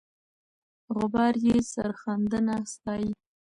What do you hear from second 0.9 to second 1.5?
غبار